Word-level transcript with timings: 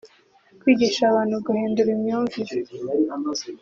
kwigisha 0.61 1.01
abantu 1.07 1.35
guhindura 1.45 1.89
imyumvire 1.97 2.55